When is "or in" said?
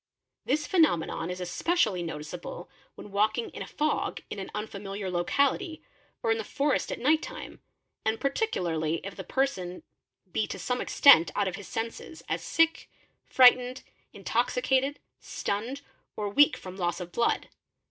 6.23-6.39